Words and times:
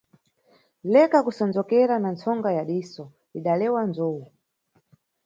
Leka 0.93 1.19
kusonzokera 1.25 1.95
na 1.99 2.09
ntsonga 2.15 2.49
ya 2.57 2.63
diso- 2.69 3.03
idalewa 3.37 3.81
nzowu. 3.89 4.23